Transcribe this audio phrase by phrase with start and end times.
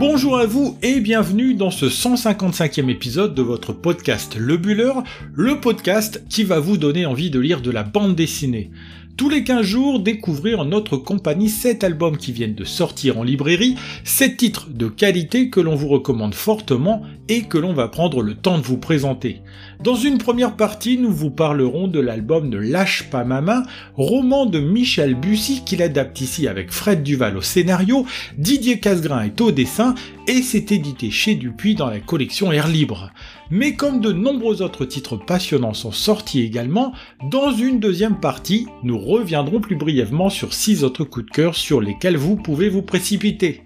[0.00, 4.94] Bonjour à vous et bienvenue dans ce 155e épisode de votre podcast Le Buller,
[5.34, 8.70] le podcast qui va vous donner envie de lire de la bande dessinée.
[9.18, 13.22] Tous les 15 jours, découvrir en notre compagnie 7 albums qui viennent de sortir en
[13.22, 18.22] librairie, 7 titres de qualité que l'on vous recommande fortement et que l'on va prendre
[18.22, 19.42] le temps de vous présenter.
[19.82, 23.62] Dans une première partie, nous vous parlerons de l'album Ne lâche pas ma main,
[23.94, 28.04] roman de Michel Bussy qu'il adapte ici avec Fred Duval au scénario,
[28.36, 29.94] Didier Casgrain est au dessin
[30.28, 33.10] et c'est édité chez Dupuis dans la collection Air Libre.
[33.50, 36.92] Mais comme de nombreux autres titres passionnants sont sortis également,
[37.30, 41.80] dans une deuxième partie, nous reviendrons plus brièvement sur 6 autres coups de cœur sur
[41.80, 43.62] lesquels vous pouvez vous précipiter.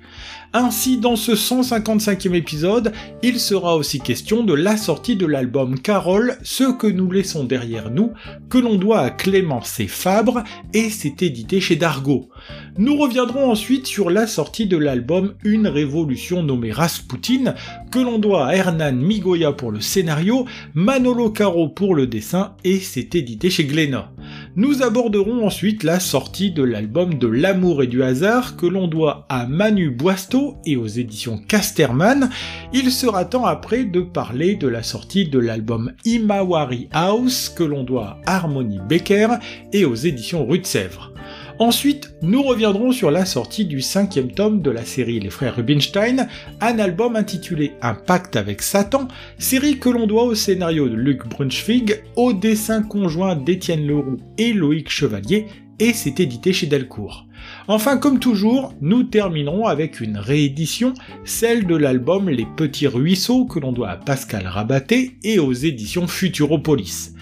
[0.57, 2.93] Ainsi, dans ce 155e épisode,
[3.25, 7.91] il sera aussi question de la sortie de l'album Carole, ce que nous laissons derrière
[7.91, 8.13] nous,
[8.49, 12.29] que l'on doit à Clémence et Fabre, et c'est édité chez Dargo.
[12.79, 17.55] Nous reviendrons ensuite sur la sortie de l'album Une révolution nommée Rasputin,
[17.91, 22.79] que l'on doit à Hernan Migoya pour le scénario, Manolo Caro pour le dessin, et
[22.79, 24.13] c'est édité chez Glénat.
[24.57, 29.27] Nous aborderons ensuite la sortie de l'album de l'amour et du hasard que l'on doit
[29.29, 32.31] à Manu Boisteau et aux éditions Casterman.
[32.73, 37.83] Il sera temps après de parler de la sortie de l'album Imawari House que l'on
[37.83, 39.27] doit à Harmony Becker
[39.73, 41.13] et aux éditions Rue de Sèvres.
[41.61, 46.27] Ensuite, nous reviendrons sur la sortie du cinquième tome de la série Les Frères Rubinstein,
[46.61, 49.07] un album intitulé Un pacte avec Satan,
[49.39, 54.53] série que l'on doit au scénario de Luc Brunschwig, au dessin conjoint d'Étienne Leroux et
[54.53, 55.47] Loïc Chevalier,
[55.79, 57.27] et c'est édité chez Delcourt.
[57.69, 60.93] Enfin, comme toujours, nous terminerons avec une réédition,
[61.25, 66.09] celle de l'album Les Petits Ruisseaux que l'on doit à Pascal Rabaté et aux éditions
[66.09, 67.13] Futuropolis.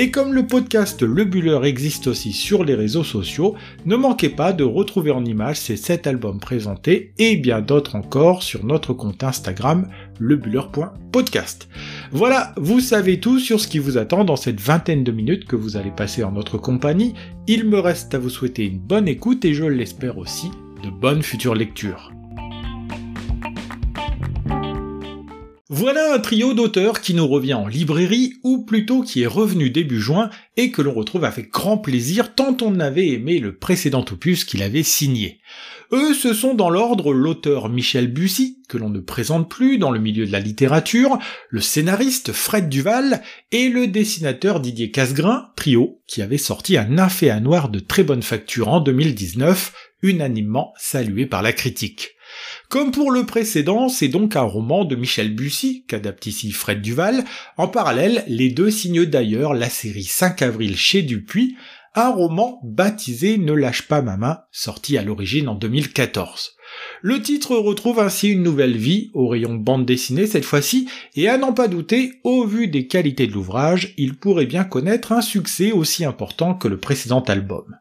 [0.00, 4.52] Et comme le podcast Le Buller existe aussi sur les réseaux sociaux, ne manquez pas
[4.52, 9.24] de retrouver en images ces 7 albums présentés et bien d'autres encore sur notre compte
[9.24, 9.88] Instagram
[10.20, 11.68] lebuller.podcast.
[12.12, 15.56] Voilà, vous savez tout sur ce qui vous attend dans cette vingtaine de minutes que
[15.56, 17.14] vous allez passer en notre compagnie.
[17.48, 20.52] Il me reste à vous souhaiter une bonne écoute et je l'espère aussi
[20.84, 22.12] de bonnes futures lectures.
[25.78, 30.00] Voilà un trio d'auteurs qui nous revient en librairie, ou plutôt qui est revenu début
[30.00, 34.42] juin, et que l'on retrouve avec grand plaisir tant on avait aimé le précédent opus
[34.42, 35.38] qu'il avait signé.
[35.92, 40.00] Eux, ce sont dans l'ordre l'auteur Michel Bussy, que l'on ne présente plus dans le
[40.00, 43.22] milieu de la littérature, le scénariste Fred Duval,
[43.52, 48.22] et le dessinateur Didier Casgrain, trio, qui avait sorti un à noir de très bonne
[48.22, 49.72] facture en 2019,
[50.02, 52.17] unanimement salué par la critique.
[52.68, 57.24] Comme pour le précédent, c'est donc un roman de Michel Bussy, qu'adapte ici Fred Duval.
[57.56, 61.56] En parallèle, les deux signent d'ailleurs la série 5 avril chez Dupuis,
[61.98, 66.52] un roman baptisé Ne lâche pas ma main, sorti à l'origine en 2014.
[67.02, 71.38] Le titre retrouve ainsi une nouvelle vie au rayon bande dessinée cette fois-ci, et à
[71.38, 75.72] n'en pas douter, au vu des qualités de l'ouvrage, il pourrait bien connaître un succès
[75.72, 77.76] aussi important que le précédent album.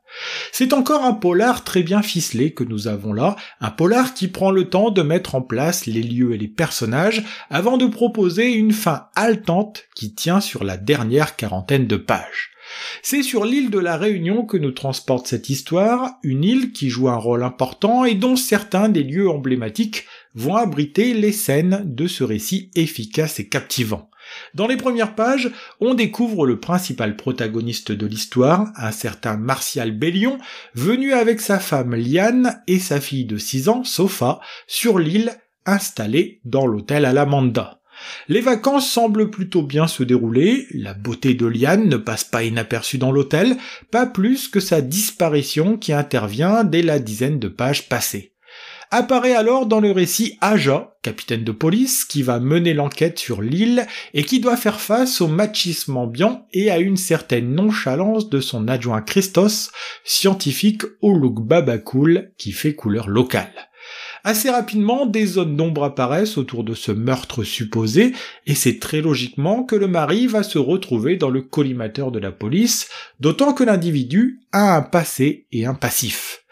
[0.52, 4.52] C'est encore un polar très bien ficelé que nous avons là, un polar qui prend
[4.52, 8.72] le temps de mettre en place les lieux et les personnages avant de proposer une
[8.72, 12.52] fin haletante qui tient sur la dernière quarantaine de pages.
[13.02, 17.10] C'est sur l'île de la Réunion que nous transporte cette histoire, une île qui joue
[17.10, 20.06] un rôle important et dont certains des lieux emblématiques
[20.36, 24.10] vont abriter les scènes de ce récit efficace et captivant.
[24.54, 30.38] Dans les premières pages, on découvre le principal protagoniste de l'histoire, un certain Martial Bellion,
[30.76, 35.32] venu avec sa femme Liane et sa fille de 6 ans, Sofa, sur l'île
[35.66, 37.77] installée dans l'hôtel Alamanda.
[38.28, 42.98] Les vacances semblent plutôt bien se dérouler, la beauté de Liane ne passe pas inaperçue
[42.98, 43.58] dans l'hôtel,
[43.92, 48.34] pas plus que sa disparition qui intervient dès la dizaine de pages passées.
[48.90, 53.86] Apparaît alors dans le récit Aja, capitaine de police, qui va mener l'enquête sur l'île
[54.14, 58.70] et qui doit faire face au machisme ambiant et à une certaine nonchalance de son
[58.70, 59.72] adjoint Christos,
[60.06, 63.67] scientifique au look babacool qui fait couleur locale.
[64.28, 68.12] Assez rapidement, des zones d'ombre apparaissent autour de ce meurtre supposé,
[68.46, 72.34] et c'est très logiquement que le mari va se retrouver dans le collimateur de la
[72.34, 72.90] police,
[73.22, 76.44] d'autant que l'individu a un passé et un passif.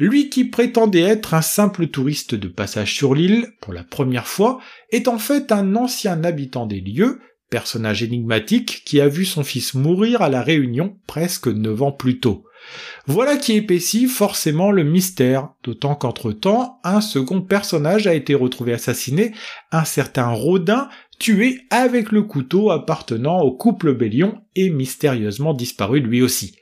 [0.00, 4.58] Lui qui prétendait être un simple touriste de passage sur l'île, pour la première fois,
[4.90, 9.74] est en fait un ancien habitant des lieux, personnage énigmatique qui a vu son fils
[9.74, 12.44] mourir à la Réunion presque neuf ans plus tôt.
[13.06, 19.32] Voilà qui épaissit forcément le mystère, d'autant qu'entre-temps, un second personnage a été retrouvé assassiné,
[19.72, 20.88] un certain Rodin,
[21.18, 26.59] tué avec le couteau appartenant au couple Bélion et mystérieusement disparu lui aussi.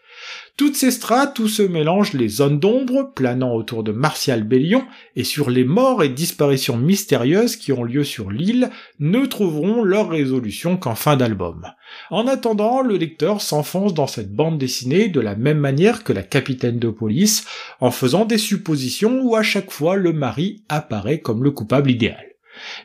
[0.56, 4.84] Toutes ces strates où se mélangent les zones d'ombre planant autour de Martial Bellion
[5.14, 10.08] et sur les morts et disparitions mystérieuses qui ont lieu sur l'île ne trouveront leur
[10.08, 11.66] résolution qu'en fin d'album.
[12.10, 16.22] En attendant, le lecteur s'enfonce dans cette bande dessinée de la même manière que la
[16.22, 17.46] capitaine de police,
[17.80, 22.24] en faisant des suppositions où à chaque fois le mari apparaît comme le coupable idéal.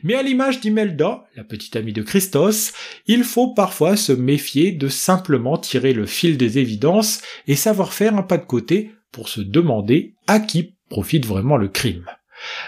[0.02, 2.72] Mais à l'image d'Imelda, la petite amie de Christos,
[3.06, 8.16] il faut parfois se méfier de simplement tirer le fil des évidences et savoir faire
[8.16, 12.06] un pas de côté pour se demander à qui profite vraiment le crime.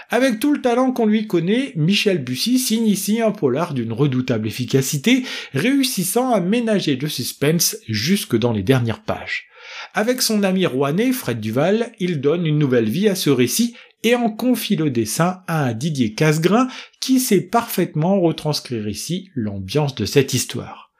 [0.09, 4.47] Avec tout le talent qu'on lui connaît, Michel Bussy signe ici un polar d'une redoutable
[4.47, 9.47] efficacité, réussissant à ménager le suspense jusque dans les dernières pages.
[9.93, 14.15] Avec son ami rouennais, Fred Duval, il donne une nouvelle vie à ce récit et
[14.15, 16.67] en confie le dessin à Didier Casgrain
[17.07, 20.91] qui sait parfaitement retranscrire ici l'ambiance de cette histoire.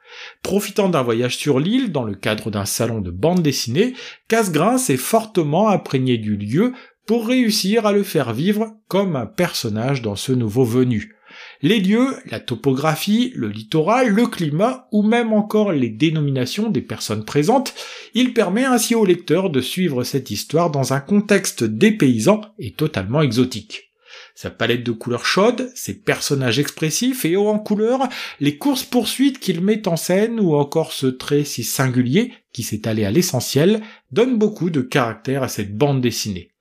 [0.42, 3.92] Profitant d'un voyage sur l'île dans le cadre d'un salon de bande dessinée,
[4.26, 6.72] Casgrain s'est fortement imprégné du lieu
[7.06, 11.14] pour réussir à le faire vivre comme un personnage dans ce nouveau venu.
[11.60, 17.26] Les lieux, la topographie, le littoral, le climat ou même encore les dénominations des personnes
[17.26, 17.74] présentes,
[18.14, 23.20] il permet ainsi au lecteur de suivre cette histoire dans un contexte dépaysant et totalement
[23.20, 23.87] exotique.
[24.40, 28.08] Sa palette de couleurs chaudes, ses personnages expressifs et hauts en couleurs,
[28.38, 33.04] les courses-poursuites qu'il met en scène ou encore ce trait si singulier qui s'est allé
[33.04, 33.80] à l'essentiel
[34.12, 36.52] donnent beaucoup de caractère à cette bande dessinée.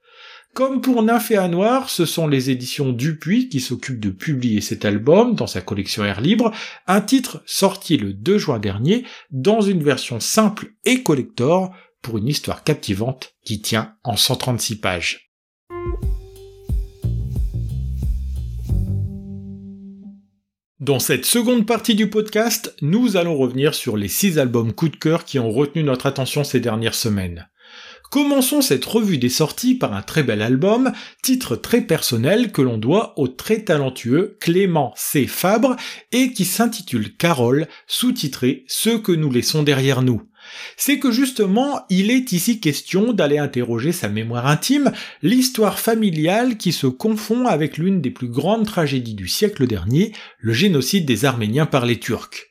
[0.56, 5.36] Comme pour Nymphéa Noir, ce sont les éditions Dupuis qui s'occupent de publier cet album
[5.36, 6.52] dans sa collection Air Libre,
[6.88, 12.28] un titre sorti le 2 juin dernier dans une version simple et collector pour une
[12.28, 15.28] histoire captivante qui tient en 136 pages.
[20.80, 24.96] Dans cette seconde partie du podcast, nous allons revenir sur les six albums coup de
[24.96, 27.50] cœur qui ont retenu notre attention ces dernières semaines.
[28.12, 30.92] Commençons cette revue des sorties par un très bel album,
[31.24, 35.26] titre très personnel que l'on doit au très talentueux Clément C.
[35.26, 35.76] Fabre
[36.12, 40.22] et qui s'intitule Carole, sous-titré Ce que nous laissons derrière nous.
[40.76, 44.92] C'est que justement, il est ici question d'aller interroger sa mémoire intime,
[45.22, 50.54] l'histoire familiale qui se confond avec l'une des plus grandes tragédies du siècle dernier, le
[50.54, 52.48] génocide des Arméniens par les Turcs.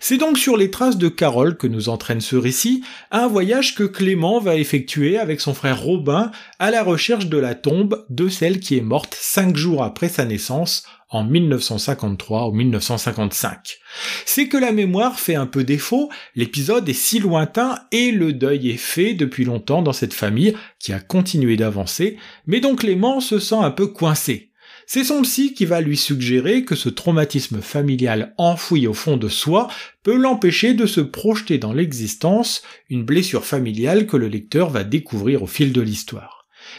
[0.00, 3.84] C'est donc sur les traces de Carole que nous entraîne ce récit, un voyage que
[3.84, 8.60] Clément va effectuer avec son frère Robin à la recherche de la tombe de celle
[8.60, 13.78] qui est morte cinq jours après sa naissance en 1953 ou 1955.
[14.26, 18.70] C'est que la mémoire fait un peu défaut, l'épisode est si lointain et le deuil
[18.70, 23.38] est fait depuis longtemps dans cette famille qui a continué d'avancer, mais donc Clément se
[23.38, 24.48] sent un peu coincé.
[24.90, 29.28] C'est son psy qui va lui suggérer que ce traumatisme familial enfoui au fond de
[29.28, 29.68] soi
[30.02, 35.42] peut l'empêcher de se projeter dans l'existence, une blessure familiale que le lecteur va découvrir
[35.42, 36.37] au fil de l'histoire.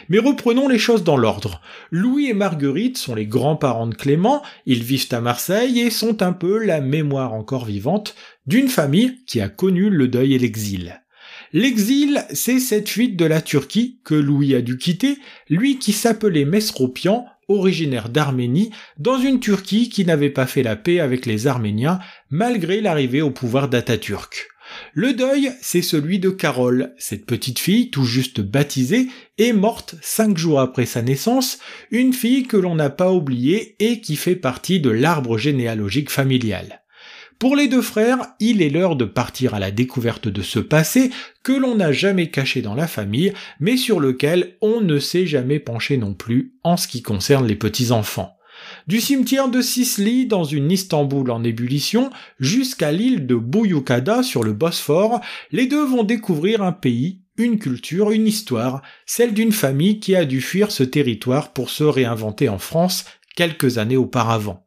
[0.10, 1.62] Mais reprenons les choses dans l'ordre.
[1.92, 6.34] Louis et Marguerite sont les grands-parents de Clément, ils vivent à Marseille et sont un
[6.34, 8.16] peu la mémoire encore vivante
[8.46, 11.02] d'une famille qui a connu le deuil et l'exil.
[11.52, 15.18] L'exil, c'est cette fuite de la Turquie que Louis a dû quitter,
[15.50, 18.70] lui qui s'appelait Mesropian, originaire d'Arménie,
[19.00, 22.00] dans une Turquie qui n'avait pas fait la paix avec les Arméniens
[22.30, 24.50] malgré l'arrivée au pouvoir d'Atatürk.
[24.94, 29.08] Le deuil, c'est celui de Carole, cette petite fille tout juste baptisée
[29.38, 31.60] et morte cinq jours après sa naissance,
[31.92, 36.82] une fille que l'on n'a pas oubliée et qui fait partie de l'arbre généalogique familial.
[37.40, 41.10] Pour les deux frères, il est l'heure de partir à la découverte de ce passé
[41.42, 45.60] que l'on n'a jamais caché dans la famille, mais sur lequel on ne s'est jamais
[45.60, 48.36] penché non plus en ce qui concerne les petits-enfants.
[48.90, 54.52] Du cimetière de Sicily dans une Istanbul en ébullition jusqu'à l'île de Buyukada sur le
[54.52, 60.16] Bosphore, les deux vont découvrir un pays, une culture, une histoire, celle d'une famille qui
[60.16, 63.06] a dû fuir ce territoire pour se réinventer en France
[63.36, 64.66] quelques années auparavant.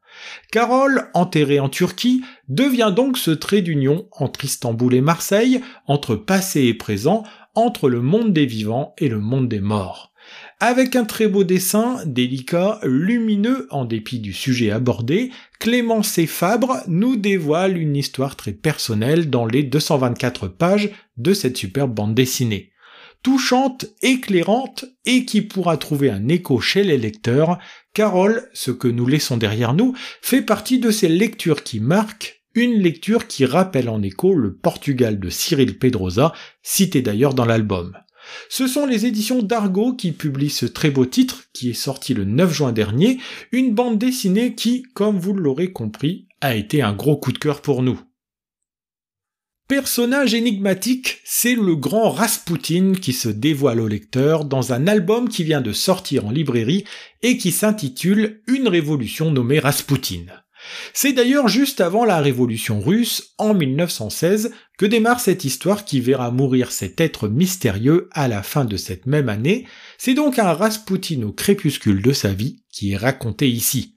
[0.52, 6.67] Carole, enterrée en Turquie, devient donc ce trait d'union entre Istanbul et Marseille, entre passé
[6.67, 7.25] et présent,
[7.57, 10.12] entre le monde des vivants et le monde des morts.
[10.64, 16.28] Avec un très beau dessin, délicat, lumineux en dépit du sujet abordé, Clément C.
[16.28, 22.14] Fabre nous dévoile une histoire très personnelle dans les 224 pages de cette superbe bande
[22.14, 22.71] dessinée
[23.25, 27.59] touchante, éclairante et qui pourra trouver un écho chez les lecteurs,
[27.92, 32.75] Carole, ce que nous laissons derrière nous, fait partie de ces lectures qui marquent, une
[32.75, 37.97] lecture qui rappelle en écho le Portugal de Cyril Pedrosa, cité d'ailleurs dans l'album.
[38.49, 42.25] Ce sont les éditions d'Argo qui publient ce très beau titre, qui est sorti le
[42.25, 43.19] 9 juin dernier,
[43.53, 47.62] une bande dessinée qui, comme vous l'aurez compris, a été un gros coup de cœur
[47.62, 48.01] pour nous.
[49.69, 55.45] Personnage énigmatique, c'est le grand Rasputin qui se dévoile au lecteur dans un album qui
[55.45, 56.85] vient de sortir en librairie
[57.23, 60.42] et qui s'intitule Une révolution nommée Rasputin.
[60.95, 66.31] C'est d'ailleurs juste avant la révolution russe, en 1916, que démarre cette histoire qui verra
[66.31, 69.66] mourir cet être mystérieux à la fin de cette même année.
[69.99, 73.97] C'est donc un Rasputin au crépuscule de sa vie qui est raconté ici.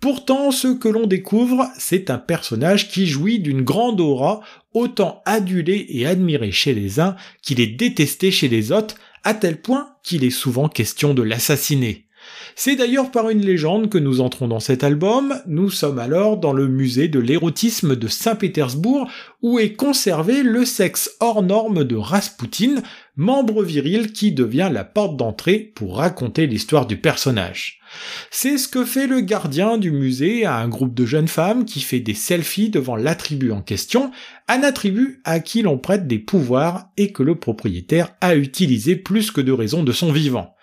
[0.00, 4.40] Pourtant, ce que l'on découvre, c'est un personnage qui jouit d'une grande aura,
[4.72, 9.60] autant adulé et admiré chez les uns qu'il est détesté chez les autres, à tel
[9.60, 12.07] point qu'il est souvent question de l'assassiner.
[12.54, 16.52] C'est d'ailleurs par une légende que nous entrons dans cet album, nous sommes alors dans
[16.52, 19.08] le musée de l'érotisme de Saint-Pétersbourg
[19.42, 22.82] où est conservé le sexe hors norme de Rasputin,
[23.16, 27.80] membre viril qui devient la porte d'entrée pour raconter l'histoire du personnage.
[28.30, 31.80] C'est ce que fait le gardien du musée à un groupe de jeunes femmes qui
[31.80, 34.10] fait des selfies devant l'attribut en question,
[34.46, 39.30] un attribut à qui l'on prête des pouvoirs et que le propriétaire a utilisé plus
[39.30, 40.54] que de raison de son vivant.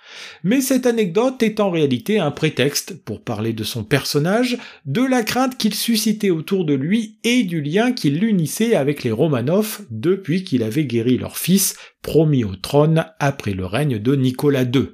[0.43, 5.23] Mais cette anecdote est en réalité un prétexte pour parler de son personnage, de la
[5.23, 10.43] crainte qu'il suscitait autour de lui et du lien qui l'unissait avec les Romanov depuis
[10.43, 14.89] qu'il avait guéri leur fils, promis au trône après le règne de Nicolas II.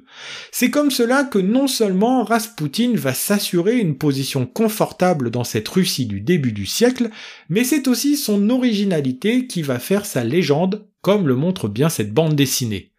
[0.50, 6.06] C'est comme cela que non seulement Rasputin va s'assurer une position confortable dans cette Russie
[6.06, 7.10] du début du siècle,
[7.50, 12.14] mais c'est aussi son originalité qui va faire sa légende, comme le montre bien cette
[12.14, 12.91] bande dessinée.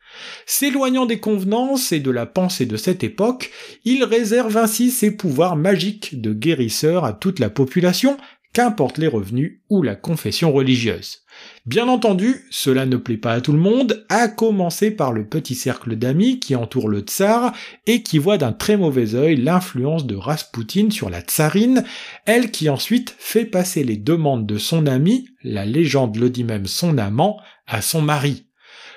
[0.46, 3.51] S'éloignant des convenances et de la pensée de cette époque,
[3.86, 8.17] il réserve ainsi ses pouvoirs magiques de guérisseur à toute la population,
[8.53, 11.24] qu'importe les revenus ou la confession religieuse.
[11.65, 15.55] Bien entendu, cela ne plaît pas à tout le monde, à commencer par le petit
[15.55, 17.53] cercle d'amis qui entoure le tsar
[17.88, 21.84] et qui voit d'un très mauvais œil l'influence de Rasputin sur la tsarine,
[22.25, 26.67] elle qui ensuite fait passer les demandes de son ami, la légende le dit même
[26.67, 28.46] son amant, à son mari.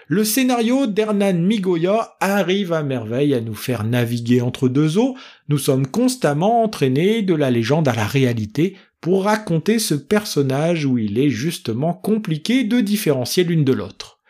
[0.08, 5.16] Le scénario d'Hernan Migoya arrive à merveille à nous faire naviguer entre deux eaux,
[5.48, 10.96] nous sommes constamment entraînés de la légende à la réalité pour raconter ce personnage où
[10.96, 14.20] il est justement compliqué de différencier l'une de l'autre.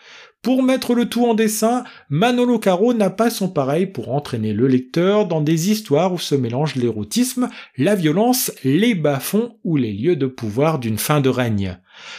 [0.41, 4.69] Pour mettre le tout en dessin, Manolo Caro n'a pas son pareil pour entraîner le
[4.69, 10.17] lecteur dans des histoires où se mélangent l'érotisme, la violence, les bas-fonds ou les lieux
[10.17, 11.79] de pouvoir d'une fin de règne.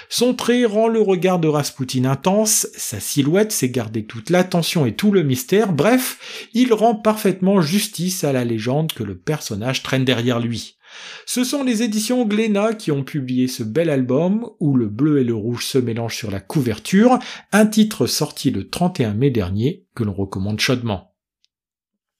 [0.09, 4.95] Son trait rend le regard de Rasputin intense, sa silhouette sait garder toute l'attention et
[4.95, 10.05] tout le mystère, bref, il rend parfaitement justice à la légende que le personnage traîne
[10.05, 10.77] derrière lui.
[11.25, 15.23] Ce sont les éditions Glénat qui ont publié ce bel album où le bleu et
[15.23, 17.19] le rouge se mélangent sur la couverture,
[17.51, 21.13] un titre sorti le 31 mai dernier que l'on recommande chaudement.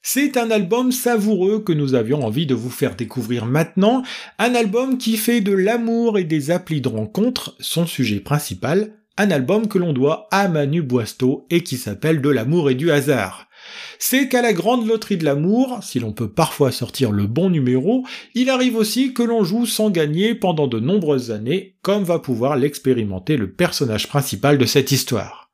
[0.09, 4.03] C'est un album savoureux que nous avions envie de vous faire découvrir maintenant,
[4.39, 9.31] un album qui fait de l'amour et des applis de rencontre son sujet principal, un
[9.31, 13.49] album que l'on doit à Manu Boisteau et qui s'appelle De l'amour et du hasard.
[13.99, 18.05] C'est qu'à la grande loterie de l'amour, si l'on peut parfois sortir le bon numéro,
[18.33, 22.55] il arrive aussi que l'on joue sans gagner pendant de nombreuses années, comme va pouvoir
[22.55, 25.46] l'expérimenter le personnage principal de cette histoire.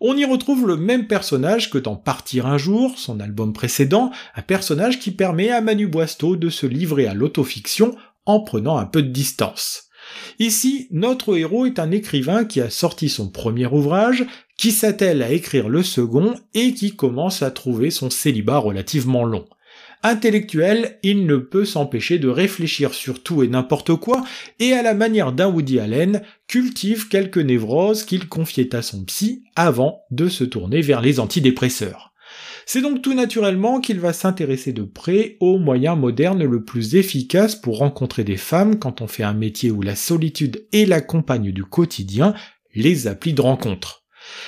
[0.00, 4.42] On y retrouve le même personnage que dans Partir un jour, son album précédent, un
[4.42, 9.02] personnage qui permet à Manu Boisteau de se livrer à l'autofiction en prenant un peu
[9.02, 9.88] de distance.
[10.38, 15.32] Ici, notre héros est un écrivain qui a sorti son premier ouvrage, qui s'attelle à
[15.32, 19.46] écrire le second et qui commence à trouver son célibat relativement long.
[20.06, 24.22] Intellectuel, il ne peut s'empêcher de réfléchir sur tout et n'importe quoi,
[24.58, 29.44] et à la manière d'un Woody Allen, cultive quelques névroses qu'il confiait à son psy
[29.56, 32.12] avant de se tourner vers les antidépresseurs.
[32.66, 37.56] C'est donc tout naturellement qu'il va s'intéresser de près aux moyens modernes le plus efficaces
[37.56, 41.50] pour rencontrer des femmes quand on fait un métier où la solitude est la compagne
[41.50, 42.34] du quotidien,
[42.74, 44.03] les applis de rencontre.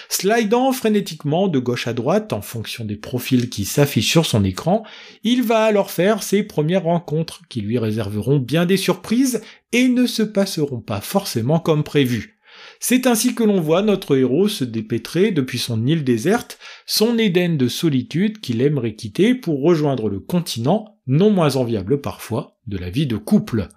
[0.09, 4.85] Slidant frénétiquement de gauche à droite en fonction des profils qui s'affichent sur son écran,
[5.25, 9.43] il va alors faire ses premières rencontres qui lui réserveront bien des surprises
[9.73, 12.39] et ne se passeront pas forcément comme prévu.
[12.81, 17.57] C'est ainsi que l'on voit notre héros se dépêtrer depuis son île déserte, son Éden
[17.57, 22.91] de solitude qu'il aimerait quitter pour rejoindre le continent, non moins enviable parfois, de la
[22.91, 23.69] vie de couple.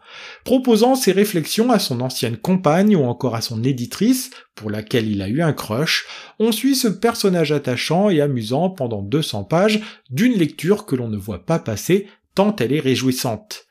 [0.43, 5.21] Proposant ses réflexions à son ancienne compagne ou encore à son éditrice, pour laquelle il
[5.21, 6.07] a eu un crush,
[6.39, 11.17] on suit ce personnage attachant et amusant pendant 200 pages d'une lecture que l'on ne
[11.17, 13.65] voit pas passer tant elle est réjouissante.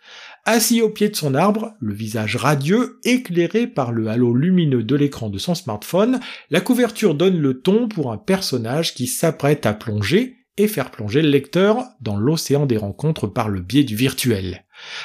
[0.45, 4.97] Assis au pied de son arbre, le visage radieux, éclairé par le halo lumineux de
[4.97, 9.75] l'écran de son smartphone, la couverture donne le ton pour un personnage qui s'apprête à
[9.75, 14.65] plonger et faire plonger le lecteur dans l'océan des rencontres par le biais du virtuel.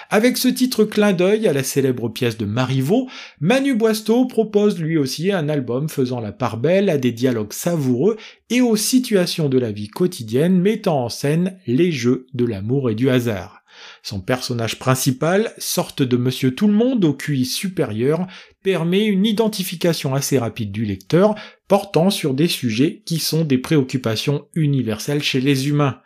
[0.09, 4.97] Avec ce titre clin d'œil à la célèbre pièce de Marivaux, Manu Boisteau propose lui
[4.97, 8.17] aussi un album faisant la part belle à des dialogues savoureux
[8.49, 12.95] et aux situations de la vie quotidienne mettant en scène les jeux de l'amour et
[12.95, 13.63] du hasard.
[14.03, 18.27] Son personnage principal, sorte de monsieur tout le monde au QI supérieur,
[18.63, 21.35] permet une identification assez rapide du lecteur
[21.67, 25.99] portant sur des sujets qui sont des préoccupations universelles chez les humains.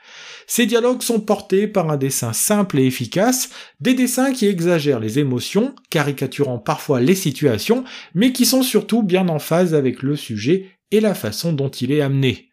[0.48, 3.50] Ces dialogues sont portés par un dessin simple et efficace,
[3.80, 7.84] des dessins qui exagèrent les émotions, caricaturant parfois les situations,
[8.16, 11.92] mais qui sont surtout bien en phase avec le sujet et la façon dont il
[11.92, 12.50] est amené.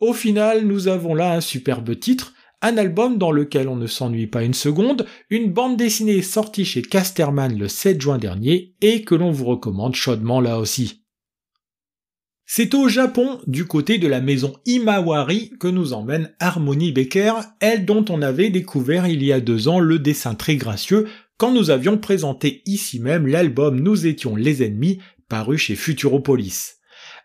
[0.00, 4.26] Au final, nous avons là un superbe titre, un album dans lequel on ne s'ennuie
[4.26, 9.14] pas une seconde, une bande dessinée sortie chez Casterman le 7 juin dernier et que
[9.14, 11.04] l'on vous recommande chaudement là aussi.
[12.50, 17.84] C'est au Japon, du côté de la maison Imawari, que nous emmène Harmony Becker, elle
[17.84, 21.70] dont on avait découvert il y a deux ans le dessin très gracieux quand nous
[21.70, 24.98] avions présenté ici même l'album Nous étions les ennemis,
[25.28, 26.77] paru chez Futuropolis.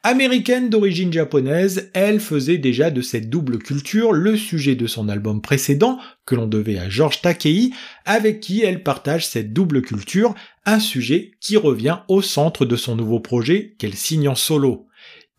[0.05, 5.41] Américaine d'origine japonaise, elle faisait déjà de cette double culture le sujet de son album
[5.41, 7.71] précédent, que l'on devait à George Takei,
[8.03, 12.97] avec qui elle partage cette double culture, un sujet qui revient au centre de son
[12.97, 14.87] nouveau projet qu'elle signe en solo.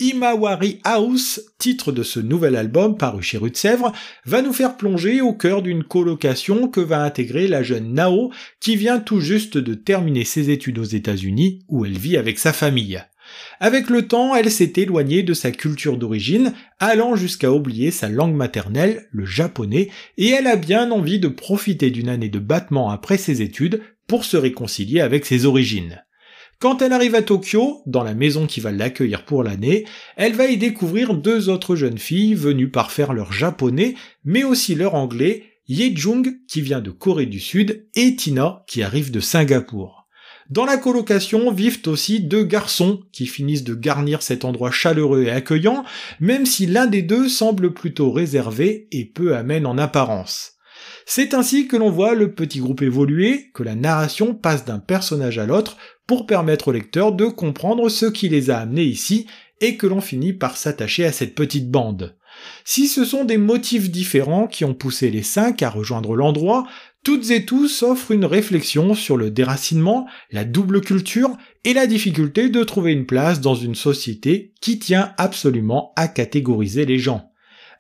[0.01, 3.93] Imawari House, titre de ce nouvel album paru chez Rue Sèvres,
[4.25, 8.77] va nous faire plonger au cœur d'une colocation que va intégrer la jeune Nao qui
[8.77, 13.05] vient tout juste de terminer ses études aux États-Unis où elle vit avec sa famille.
[13.61, 18.35] Avec le temps, elle s'est éloignée de sa culture d'origine, allant jusqu'à oublier sa langue
[18.35, 23.19] maternelle, le japonais, et elle a bien envie de profiter d'une année de battement après
[23.19, 26.03] ses études pour se réconcilier avec ses origines.
[26.61, 29.85] Quand elle arrive à Tokyo, dans la maison qui va l'accueillir pour l'année,
[30.17, 34.75] elle va y découvrir deux autres jeunes filles venues par faire leur japonais, mais aussi
[34.75, 40.04] leur anglais, Jung qui vient de Corée du Sud et Tina qui arrive de Singapour.
[40.51, 45.31] Dans la colocation vivent aussi deux garçons qui finissent de garnir cet endroit chaleureux et
[45.31, 45.85] accueillant,
[46.21, 50.53] même si l'un des deux semble plutôt réservé et peu amène en apparence.
[51.07, 55.39] C'est ainsi que l'on voit le petit groupe évoluer, que la narration passe d'un personnage
[55.39, 59.27] à l'autre pour permettre au lecteur de comprendre ce qui les a amenés ici
[59.61, 62.17] et que l'on finit par s'attacher à cette petite bande.
[62.65, 66.67] Si ce sont des motifs différents qui ont poussé les cinq à rejoindre l'endroit,
[67.05, 72.49] toutes et tous offrent une réflexion sur le déracinement, la double culture et la difficulté
[72.49, 77.31] de trouver une place dans une société qui tient absolument à catégoriser les gens.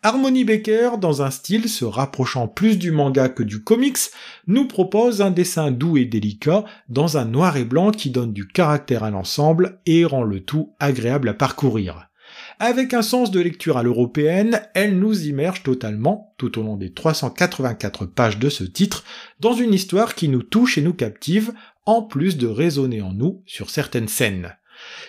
[0.03, 4.11] Harmony Baker, dans un style se rapprochant plus du manga que du comics,
[4.47, 8.47] nous propose un dessin doux et délicat dans un noir et blanc qui donne du
[8.47, 12.11] caractère à l'ensemble et rend le tout agréable à parcourir.
[12.59, 16.93] Avec un sens de lecture à l'européenne, elle nous immerge totalement, tout au long des
[16.93, 19.05] 384 pages de ce titre,
[19.41, 21.53] dans une histoire qui nous touche et nous captive,
[21.87, 24.55] en plus de résonner en nous sur certaines scènes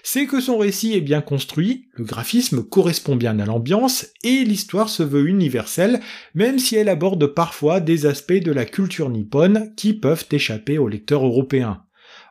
[0.04, 4.90] c'est que son récit est bien construit, le graphisme correspond bien à l'ambiance, et l'histoire
[4.90, 6.00] se veut universelle,
[6.34, 10.88] même si elle aborde parfois des aspects de la culture nippone qui peuvent échapper aux
[10.88, 11.82] lecteurs européens.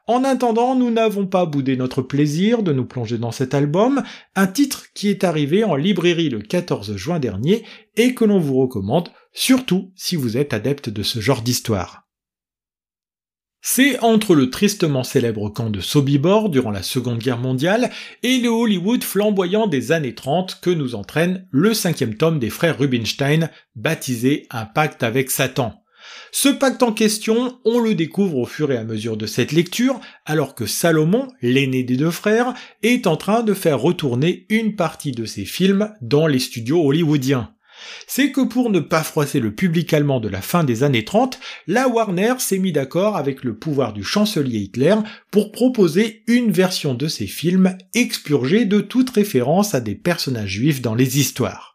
[0.07, 4.03] En attendant, nous n'avons pas boudé notre plaisir de nous plonger dans cet album,
[4.35, 7.65] un titre qui est arrivé en librairie le 14 juin dernier
[7.97, 12.03] et que l'on vous recommande, surtout si vous êtes adepte de ce genre d'histoire.
[13.63, 17.91] C'est entre le tristement célèbre camp de Sobibor durant la Seconde Guerre mondiale
[18.23, 22.79] et le Hollywood flamboyant des années 30 que nous entraîne le cinquième tome des frères
[22.79, 25.83] Rubinstein, baptisé Un pacte avec Satan.
[26.37, 30.01] Ce pacte en question, on le découvre au fur et à mesure de cette lecture,
[30.27, 35.13] alors que Salomon, l'aîné des deux frères, est en train de faire retourner une partie
[35.13, 37.55] de ses films dans les studios hollywoodiens
[38.07, 41.39] c'est que pour ne pas froisser le public allemand de la fin des années 30,
[41.67, 44.95] la Warner s'est mis d'accord avec le pouvoir du chancelier Hitler
[45.33, 50.83] pour proposer une version de ses films expurgée de toute référence à des personnages juifs
[50.83, 51.74] dans les histoires.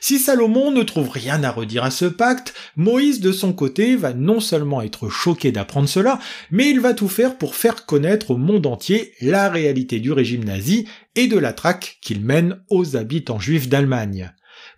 [0.00, 4.12] Si Salomon ne trouve rien à redire à ce pacte, Moïse de son côté va
[4.12, 6.18] non seulement être choqué d'apprendre cela,
[6.50, 10.44] mais il va tout faire pour faire connaître au monde entier la réalité du régime
[10.44, 14.32] nazi et de la traque qu'il mène aux habitants juifs d'Allemagne.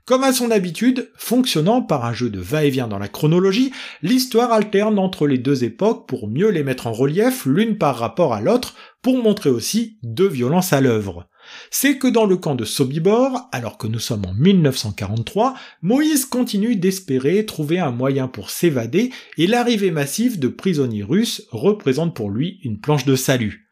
[0.04, 3.70] Comme à son habitude, fonctionnant par un jeu de va-et-vient dans la chronologie,
[4.02, 8.34] l'histoire alterne entre les deux époques pour mieux les mettre en relief l'une par rapport
[8.34, 11.29] à l'autre, pour montrer aussi deux violences à l'œuvre.
[11.70, 16.76] C'est que dans le camp de Sobibor, alors que nous sommes en 1943, Moïse continue
[16.76, 22.60] d'espérer trouver un moyen pour s'évader et l'arrivée massive de prisonniers russes représente pour lui
[22.62, 23.66] une planche de salut.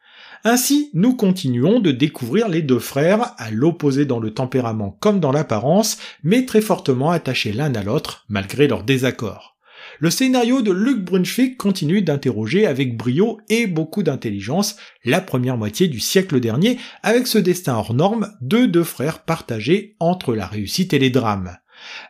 [0.45, 5.33] Ainsi, nous continuons de découvrir les deux frères, à l'opposé dans le tempérament comme dans
[5.33, 9.58] l'apparence, mais très fortement attachés l'un à l'autre, malgré leurs désaccords.
[9.99, 15.89] Le scénario de Luc Brunswick continue d'interroger avec brio et beaucoup d'intelligence la première moitié
[15.89, 20.93] du siècle dernier avec ce destin hors norme de deux frères partagés entre la réussite
[20.93, 21.57] et les drames.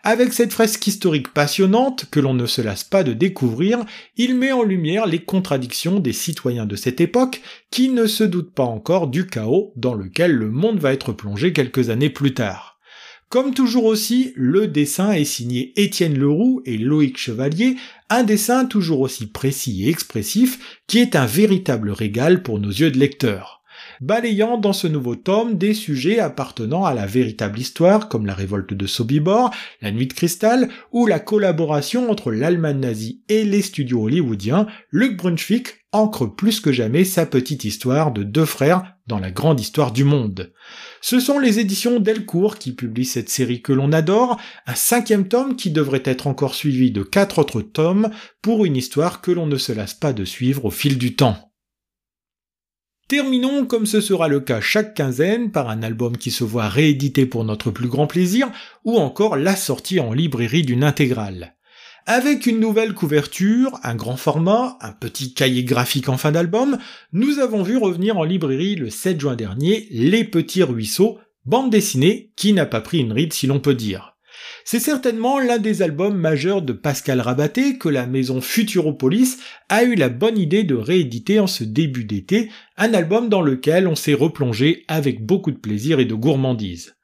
[0.04, 3.84] Avec cette fresque historique passionnante que l'on ne se lasse pas de découvrir,
[4.18, 8.54] il met en lumière les contradictions des citoyens de cette époque qui ne se doutent
[8.54, 12.69] pas encore du chaos dans lequel le monde va être plongé quelques années plus tard.
[13.30, 17.76] Comme toujours aussi, le dessin est signé Étienne Leroux et Loïc Chevalier,
[18.10, 22.90] un dessin toujours aussi précis et expressif qui est un véritable régal pour nos yeux
[22.90, 23.62] de lecteurs.
[24.02, 28.74] Balayant dans ce nouveau tome des sujets appartenant à la véritable histoire comme la révolte
[28.74, 29.52] de Sobibor,
[29.84, 35.18] la nuit de cristal ou la collaboration entre l'Allemagne nazie et les studios hollywoodiens, Luc
[35.18, 39.92] Brunswick ancre plus que jamais sa petite histoire de deux frères dans la grande histoire
[39.92, 40.54] du monde.
[41.02, 45.58] Ce sont les éditions Delcourt qui publient cette série que l'on adore, un cinquième tome
[45.58, 49.58] qui devrait être encore suivi de quatre autres tomes pour une histoire que l'on ne
[49.58, 51.52] se lasse pas de suivre au fil du temps.
[53.08, 57.26] Terminons, comme ce sera le cas chaque quinzaine, par un album qui se voit réédité
[57.26, 58.52] pour notre plus grand plaisir,
[58.86, 61.56] ou encore la sortie en librairie d'une intégrale.
[62.12, 66.80] Avec une nouvelle couverture, un grand format, un petit cahier graphique en fin d'album,
[67.14, 72.32] nous avons vu revenir en librairie le 7 juin dernier Les Petits Ruisseaux, bande dessinée
[72.36, 74.18] qui n'a pas pris une ride si l'on peut dire.
[74.66, 79.38] C'est certainement l'un des albums majeurs de Pascal Rabaté que la maison Futuropolis
[79.70, 83.88] a eu la bonne idée de rééditer en ce début d'été, un album dans lequel
[83.88, 86.96] on s'est replongé avec beaucoup de plaisir et de gourmandise.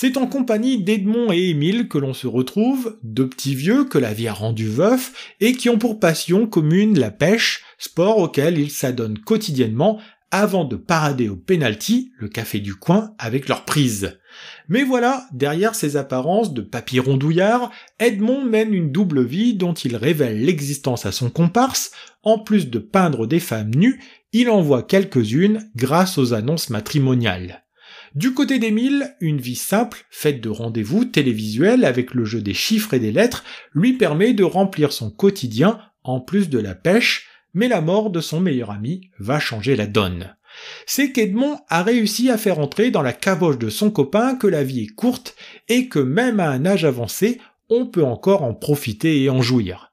[0.00, 4.14] C'est en compagnie d'Edmond et Émile que l'on se retrouve, deux petits vieux que la
[4.14, 8.70] vie a rendus veufs et qui ont pour passion commune la pêche, sport auquel ils
[8.70, 9.98] s'adonnent quotidiennement
[10.30, 14.20] avant de parader au penalty, le café du coin, avec leur prise.
[14.68, 19.96] Mais voilà, derrière ces apparences de papy rondouillard, Edmond mène une double vie dont il
[19.96, 21.90] révèle l'existence à son comparse,
[22.22, 24.00] en plus de peindre des femmes nues,
[24.32, 27.64] il en voit quelques-unes grâce aux annonces matrimoniales.
[28.14, 32.94] Du côté d'Émile, une vie simple, faite de rendez-vous télévisuels avec le jeu des chiffres
[32.94, 33.44] et des lettres,
[33.74, 38.20] lui permet de remplir son quotidien en plus de la pêche, mais la mort de
[38.20, 40.34] son meilleur ami va changer la donne.
[40.86, 44.64] C'est qu'Edmond a réussi à faire entrer dans la caboche de son copain que la
[44.64, 45.36] vie est courte
[45.68, 49.87] et que même à un âge avancé, on peut encore en profiter et en jouir.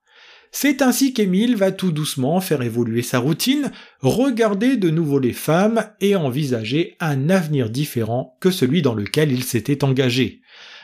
[0.58, 5.84] C'est ainsi qu'Émile va tout doucement faire évoluer sa routine, regarder de nouveau les femmes
[6.00, 10.40] et envisager un avenir différent que celui dans lequel il s'était engagé.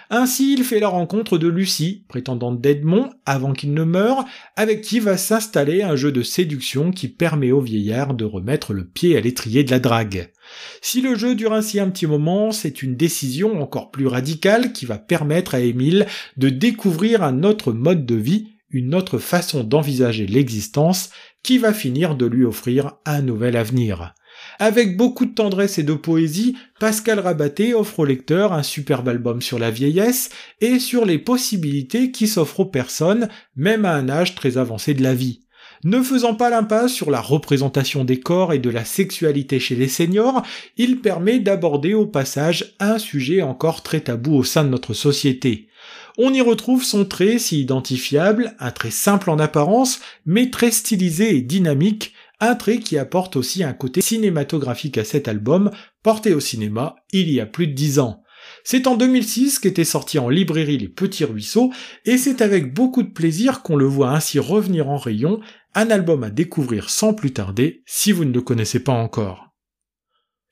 [0.09, 4.25] Ainsi, il fait la rencontre de Lucie, prétendante d'Edmond, avant qu'il ne meure,
[4.57, 8.85] avec qui va s'installer un jeu de séduction qui permet au vieillard de remettre le
[8.85, 10.33] pied à l'étrier de la drague.
[10.81, 14.85] Si le jeu dure ainsi un petit moment, c'est une décision encore plus radicale qui
[14.85, 20.27] va permettre à Émile de découvrir un autre mode de vie, une autre façon d'envisager
[20.27, 21.09] l'existence,
[21.43, 24.13] qui va finir de lui offrir un nouvel avenir.
[24.59, 29.41] Avec beaucoup de tendresse et de poésie, Pascal Rabaté offre au lecteur un superbe album
[29.41, 30.29] sur la vieillesse
[30.61, 35.03] et sur les possibilités qui s'offrent aux personnes, même à un âge très avancé de
[35.03, 35.41] la vie.
[35.83, 39.87] Ne faisant pas l'impasse sur la représentation des corps et de la sexualité chez les
[39.87, 40.43] seniors,
[40.77, 45.69] il permet d'aborder au passage un sujet encore très tabou au sein de notre société.
[46.17, 51.35] On y retrouve son trait si identifiable, un trait simple en apparence, mais très stylisé
[51.35, 55.71] et dynamique, un trait qui apporte aussi un côté cinématographique à cet album,
[56.03, 58.23] porté au cinéma il y a plus de dix ans.
[58.63, 61.71] C'est en 2006 qu'était sorti en librairie Les Petits Ruisseaux,
[62.05, 65.39] et c'est avec beaucoup de plaisir qu'on le voit ainsi revenir en rayon,
[65.75, 69.50] un album à découvrir sans plus tarder si vous ne le connaissez pas encore.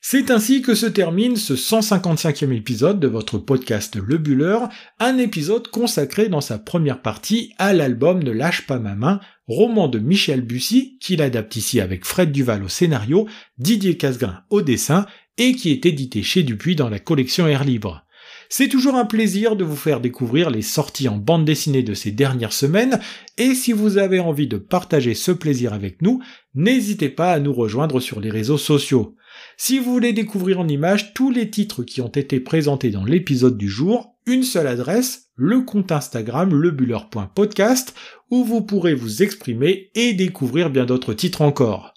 [0.01, 4.59] C'est ainsi que se termine ce 155e épisode de votre podcast Le Buller,
[4.97, 9.89] un épisode consacré dans sa première partie à l'album Ne lâche pas ma main, roman
[9.89, 15.05] de Michel Bussy, qu'il adapte ici avec Fred Duval au scénario, Didier Casgrain au dessin,
[15.37, 18.05] et qui est édité chez Dupuis dans la collection Air Libre.
[18.47, 22.11] C'est toujours un plaisir de vous faire découvrir les sorties en bande dessinée de ces
[22.11, 23.01] dernières semaines,
[23.37, 26.21] et si vous avez envie de partager ce plaisir avec nous,
[26.55, 29.17] n'hésitez pas à nous rejoindre sur les réseaux sociaux.
[29.57, 33.57] Si vous voulez découvrir en images tous les titres qui ont été présentés dans l'épisode
[33.57, 37.95] du jour, une seule adresse, le compte Instagram lebuller.podcast,
[38.29, 41.93] où vous pourrez vous exprimer et découvrir bien d'autres titres encore.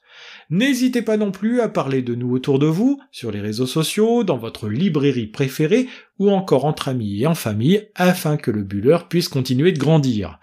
[0.50, 4.22] N'hésitez pas non plus à parler de nous autour de vous, sur les réseaux sociaux,
[4.22, 8.98] dans votre librairie préférée, ou encore entre amis et en famille, afin que le Buller
[9.08, 10.38] puisse continuer de grandir.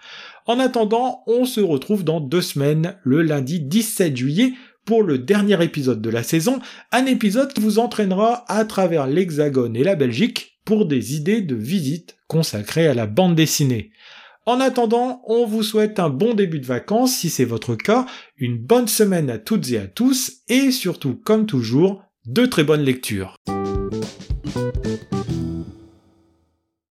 [0.46, 5.62] En attendant, on se retrouve dans deux semaines, le lundi 17 juillet, pour le dernier
[5.62, 6.60] épisode de la saison,
[6.92, 11.54] un épisode qui vous entraînera à travers l'Hexagone et la Belgique pour des idées de
[11.54, 13.90] visite consacrées à la bande dessinée.
[14.46, 18.58] En attendant, on vous souhaite un bon début de vacances si c'est votre cas, une
[18.58, 23.36] bonne semaine à toutes et à tous, et surtout, comme toujours, de très bonnes lectures.